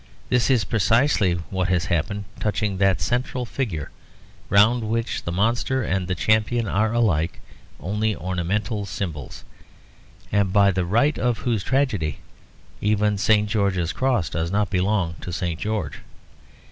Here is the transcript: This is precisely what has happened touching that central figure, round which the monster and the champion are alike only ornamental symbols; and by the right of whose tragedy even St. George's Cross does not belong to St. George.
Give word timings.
This 0.29 0.49
is 0.49 0.63
precisely 0.63 1.33
what 1.51 1.67
has 1.67 1.85
happened 1.85 2.23
touching 2.39 2.79
that 2.79 2.99
central 3.01 3.45
figure, 3.45 3.91
round 4.49 4.83
which 4.83 5.21
the 5.25 5.31
monster 5.31 5.83
and 5.83 6.07
the 6.07 6.15
champion 6.15 6.67
are 6.67 6.91
alike 6.91 7.39
only 7.79 8.15
ornamental 8.15 8.87
symbols; 8.87 9.43
and 10.31 10.51
by 10.51 10.71
the 10.71 10.85
right 10.85 11.19
of 11.19 11.37
whose 11.45 11.63
tragedy 11.63 12.17
even 12.81 13.15
St. 13.19 13.47
George's 13.47 13.93
Cross 13.93 14.31
does 14.31 14.49
not 14.49 14.71
belong 14.71 15.17
to 15.21 15.31
St. 15.31 15.59
George. 15.59 15.99